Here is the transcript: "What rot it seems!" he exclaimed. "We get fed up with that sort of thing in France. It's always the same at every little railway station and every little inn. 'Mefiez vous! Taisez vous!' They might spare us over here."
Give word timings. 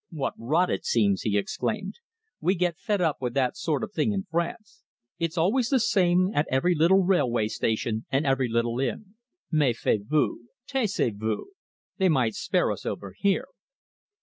"What 0.09 0.33
rot 0.35 0.71
it 0.71 0.83
seems!" 0.83 1.21
he 1.21 1.37
exclaimed. 1.37 1.99
"We 2.39 2.55
get 2.55 2.79
fed 2.79 3.01
up 3.01 3.21
with 3.21 3.35
that 3.35 3.55
sort 3.55 3.83
of 3.83 3.91
thing 3.93 4.13
in 4.13 4.23
France. 4.31 4.83
It's 5.19 5.37
always 5.37 5.69
the 5.69 5.79
same 5.79 6.31
at 6.33 6.47
every 6.49 6.73
little 6.73 7.03
railway 7.03 7.47
station 7.49 8.07
and 8.09 8.25
every 8.25 8.49
little 8.49 8.79
inn. 8.79 9.13
'Mefiez 9.51 10.07
vous! 10.07 10.39
Taisez 10.65 11.13
vous!' 11.17 11.51
They 11.97 12.09
might 12.09 12.33
spare 12.33 12.71
us 12.71 12.83
over 12.83 13.13
here." 13.15 13.45